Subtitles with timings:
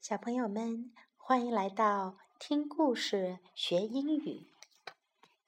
[0.00, 4.46] 小朋友们，欢迎来到听故事学英语。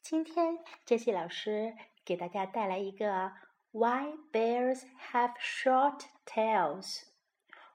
[0.03, 3.33] 今天，杰西老师给大家带来一个
[3.71, 4.83] “Why bears
[5.13, 7.05] have short tails？”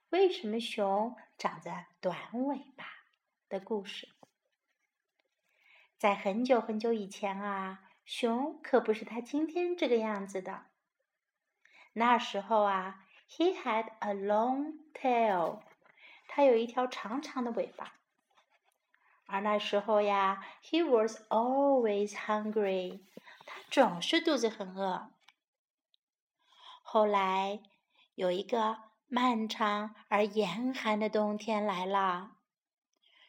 [0.10, 2.86] 为什么熊长着短尾巴
[3.48, 4.10] 的故事。
[5.98, 10.66] 在很久很久以前啊，熊可不是它今天这个样子的。
[11.94, 15.62] 那时候啊，he had a long tail。
[16.36, 17.94] 它有一条长长的尾巴，
[19.26, 23.00] 而那时候呀，he was always hungry，
[23.46, 25.12] 他总是肚子很饿。
[26.84, 27.62] 后来
[28.16, 32.32] 有一个漫长而严寒的冬天来了，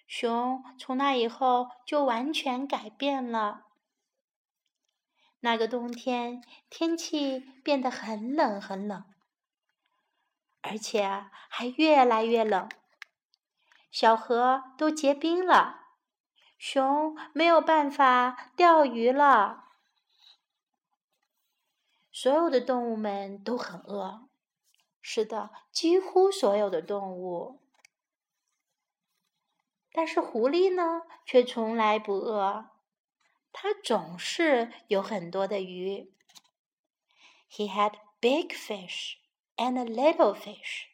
[0.09, 3.67] 熊从那以后就完全改变了。
[5.39, 9.05] 那个冬天，天气变得很冷很冷，
[10.61, 12.69] 而且还越来越冷。
[13.99, 15.87] 小河都结冰了，
[16.59, 19.71] 熊没有办法钓鱼了。
[22.13, 24.29] 所有的动物们都很饿，
[25.01, 27.63] 是的，几乎所有的动物。
[29.93, 32.67] 但是狐狸呢，却从来不饿，
[33.51, 36.13] 它总是有很多的鱼。
[37.51, 39.15] He had big fish
[39.57, 40.89] and little fish.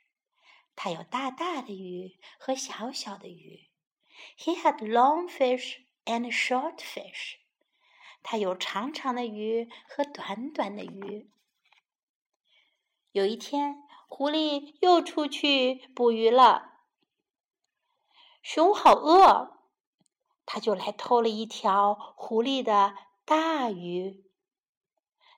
[0.75, 3.69] 它有大大的鱼和小小的鱼。
[4.39, 7.37] He had long fish and short fish。
[8.23, 11.31] 它有长长的鱼和短短的鱼。
[13.13, 16.85] 有一天，狐狸又出去捕鱼了。
[18.43, 19.59] 熊好饿，
[20.47, 24.25] 他就来偷了一条狐狸的大鱼。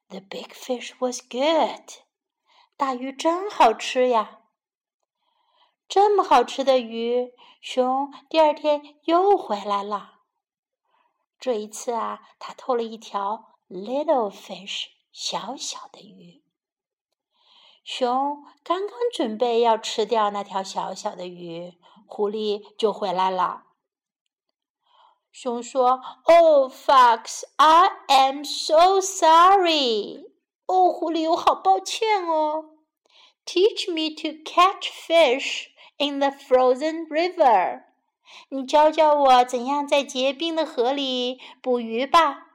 [0.09, 2.05] The big fish was good。
[2.77, 4.44] 大鱼真好吃呀。
[5.89, 10.21] 这么好吃的鱼，熊第二天又回来了。
[11.39, 16.43] 这一次啊，他偷了一条 little fish 小小的鱼。
[17.85, 21.75] 熊刚刚准备要吃掉那条小小的鱼，
[22.07, 23.65] 狐狸就回来了。
[25.31, 30.25] 熊说：“Oh, fox, I am so sorry。”
[30.67, 32.71] 哦，狐狸，我好抱歉哦。
[33.45, 35.74] Teach me to catch fish.
[35.98, 37.84] In the frozen river，
[38.50, 42.48] 你教教我怎样在结冰的河里捕鱼吧。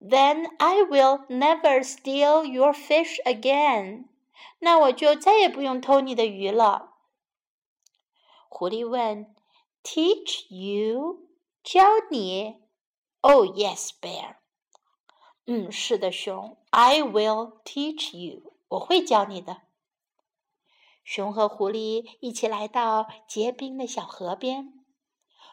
[0.00, 4.06] Then I will never steal your fish again。
[4.58, 6.94] 那我就再也不用偷你的鱼了。
[8.48, 9.26] 狐狸问：“
[9.82, 11.28] Teach you？
[11.62, 12.56] 教你？”
[13.22, 14.36] Oh yes, bear。
[15.46, 16.56] 嗯，是的，熊。
[16.70, 18.52] I will teach you。
[18.68, 19.62] 我会教你的。
[21.05, 24.73] 熊和狐狸一起来到结冰的小河边，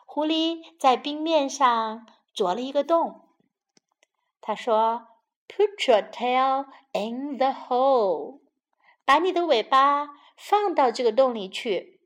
[0.06, 3.28] 狐狸在冰面上啄了一个洞。
[4.40, 5.08] 他说
[5.46, 8.40] ：“Put your tail in the hole，
[9.04, 10.08] 把你的尾巴
[10.38, 12.00] 放到这个洞里去。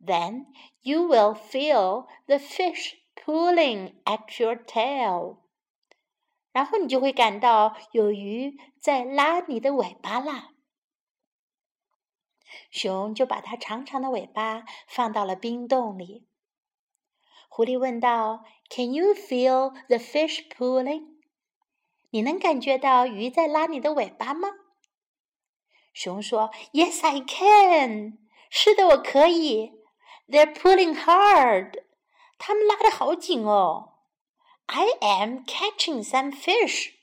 [0.00, 0.46] Then
[0.82, 5.38] you will feel the fish pulling at your tail，
[6.52, 10.50] 然后你就会感到有鱼在拉你的尾巴啦。”
[12.70, 16.26] 熊就把它长长的尾巴放到了冰洞里。
[17.48, 21.14] 狐狸问道：“Can you feel the fish pulling？
[22.10, 24.48] 你能感觉到鱼在拉你的尾巴吗？”
[25.94, 28.18] 熊说：“Yes, I can。
[28.50, 29.72] 是的，我可以。
[30.28, 31.84] They're pulling hard。
[32.38, 34.00] 他们拉的好紧哦。
[34.66, 36.94] I am catching some fish。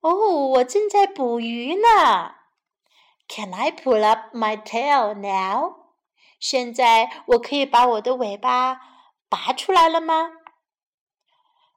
[0.00, 2.36] 哦，我正在捕鱼呢。”
[3.27, 5.75] Can I pull up my tail now？
[6.39, 8.81] 现在我可以把我的尾巴
[9.29, 10.31] 拔出来了吗？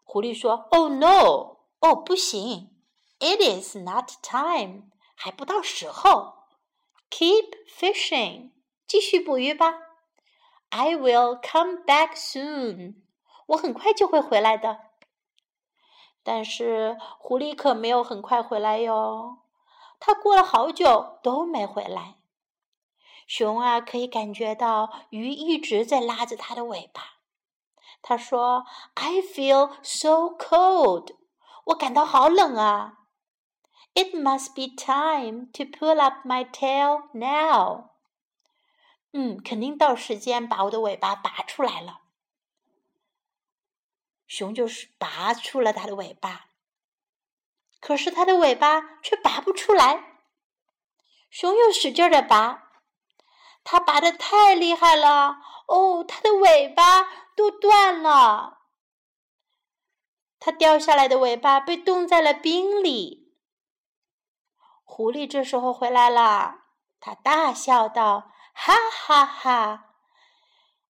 [0.05, 1.59] 狐狸说：“Oh no！
[1.81, 2.71] 哦，不行！
[3.19, 6.35] It is not time，还不到时候。
[7.11, 8.51] Keep fishing，
[8.87, 9.75] 继续捕鱼吧。
[10.71, 12.97] I will come back soon，
[13.47, 14.81] 我很快就会回来的。
[16.23, 19.39] 但是狐狸可没有很快回来哟。”
[20.02, 22.18] 他过了好久都没回来。
[23.28, 27.20] 熊啊，可以感觉到鱼一直在拉着它的尾巴。
[28.02, 28.66] 他说
[28.96, 31.16] ：“I feel so cold，
[31.68, 32.98] 我感到好冷啊。
[33.94, 37.92] It must be time to pull up my tail now。
[39.14, 42.02] 嗯，肯定到时间把我的尾巴拔出来了。
[44.28, 46.51] 熊就是拔出了它的尾巴。
[47.82, 50.22] 可是它的尾巴却拔不出来，
[51.30, 52.70] 熊又使劲的拔，
[53.64, 55.38] 它拔的太厉害了，
[55.68, 58.60] 哦，它的尾巴都断了。
[60.40, 63.34] 它掉下来的尾巴被冻在了冰里。
[64.84, 66.62] 狐狸这时候回来了，
[67.00, 69.96] 它大笑道：“哈哈哈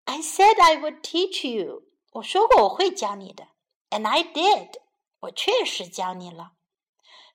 [0.04, 1.84] ！I said I would teach you。
[2.12, 3.48] 我说过我会教你的
[3.90, 4.80] ，and I did。
[5.20, 6.52] 我确实教你了。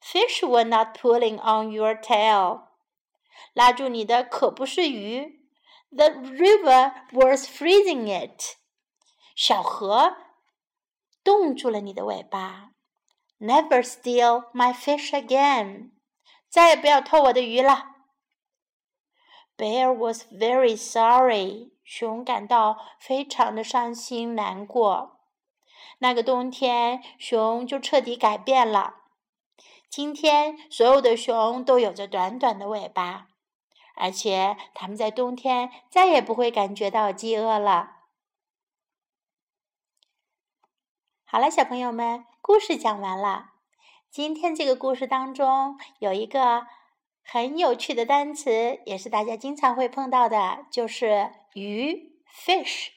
[0.01, 2.69] Fish were not pulling on your tail。
[3.55, 5.41] 拉住你的可不是鱼。
[5.91, 8.57] The river was freezing it。
[9.35, 10.17] 小河。
[11.25, 12.71] 冻住了你的尾巴。
[13.39, 15.91] Never steal my fish again，
[16.49, 17.87] 再也不要偷我的鱼了。
[19.57, 25.21] Bear was very sorry，熊感到非常的伤心难过。
[25.99, 28.95] 那个冬天，熊就彻底改变了。
[29.98, 33.30] 今天，所有的熊都有着短短的尾巴，
[33.96, 37.94] 而且它们在冬天再也不会感觉到饥饿了。
[41.26, 43.54] 好了，小朋友们，故事讲完了。
[44.12, 46.68] 今天这个故事当中有一个
[47.24, 52.90] 很有趣的单词，也是大家经常会碰到的，就是鱼 （fish）。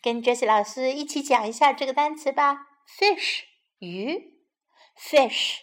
[0.00, 3.40] 跟杰西老师一起讲一下这个单词吧：fish
[3.80, 4.38] 鱼
[4.96, 5.62] ，fish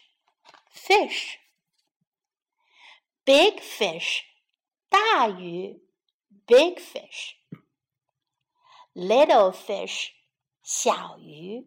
[0.72, 4.22] ，fish，fish。Big fish
[4.88, 5.82] 大鱼，
[6.46, 10.12] big fish。Little fish
[10.62, 11.66] 小鱼，